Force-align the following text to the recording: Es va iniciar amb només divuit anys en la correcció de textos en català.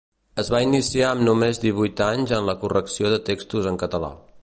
Es 0.43 0.47
va 0.53 0.61
iniciar 0.67 1.03
amb 1.09 1.23
només 1.27 1.61
divuit 1.65 2.03
anys 2.09 2.35
en 2.41 2.51
la 2.51 2.59
correcció 2.67 3.17
de 3.17 3.25
textos 3.33 3.73
en 3.75 3.83
català. 3.87 4.15